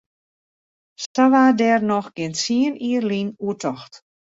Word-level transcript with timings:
Sa 1.03 1.23
waard 1.31 1.55
dêr 1.59 1.79
noch 1.89 2.09
gjin 2.15 2.33
tsien 2.39 2.73
jier 2.83 3.03
lyn 3.09 3.29
oer 3.45 3.57
tocht. 3.61 3.93